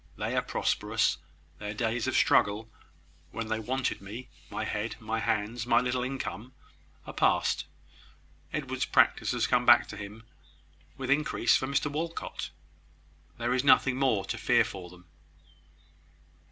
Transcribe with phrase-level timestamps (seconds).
[0.17, 1.19] They are prosperous:
[1.59, 2.67] their days of struggle,
[3.29, 6.53] when they wanted me my head, my hands, my little income
[7.05, 7.65] are past.
[8.51, 10.23] Edward's practice has come back to him,
[10.97, 12.49] with increase for Mr Walcot.
[13.37, 15.05] There is nothing more to fear for them."